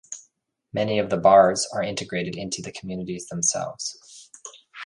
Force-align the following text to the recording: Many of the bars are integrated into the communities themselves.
Many 0.73 0.97
of 0.97 1.11
the 1.11 1.17
bars 1.17 1.67
are 1.71 1.83
integrated 1.83 2.35
into 2.35 2.63
the 2.63 2.71
communities 2.71 3.27
themselves. 3.27 4.31